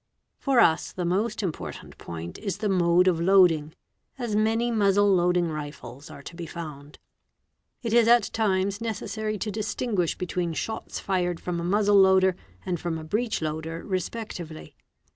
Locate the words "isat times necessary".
7.93-9.37